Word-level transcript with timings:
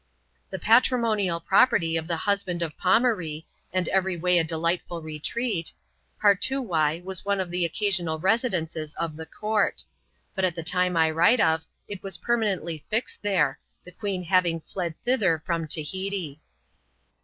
The 0.49 0.57
patrimonial 0.57 1.39
property 1.39 1.95
of 1.95 2.07
[the 2.07 2.17
husband 2.17 2.63
of 2.63 2.75
Pomaree, 2.75 3.45
and 3.71 3.87
every 3.89 4.17
way 4.17 4.39
a 4.39 4.43
delightful 4.43 4.99
retreat, 5.03 5.71
Partoowye 6.19 7.03
was 7.03 7.23
one 7.23 7.39
of 7.39 7.51
the 7.51 7.65
occasional 7.65 8.17
residences 8.17 8.95
of 8.95 9.15
the 9.15 9.27
court. 9.27 9.83
But 10.33 10.43
at 10.43 10.55
the 10.55 10.63
time 10.63 10.97
I 10.97 11.11
write 11.11 11.39
of, 11.39 11.67
it 11.87 12.01
was 12.01 12.17
permanently 12.17 12.79
fixed 12.89 13.21
there, 13.21 13.59
the 13.83 13.91
queen 13.91 14.23
having 14.23 14.59
fled 14.59 14.95
thither 15.03 15.37
from 15.45 15.67
Tahiti. 15.67 16.41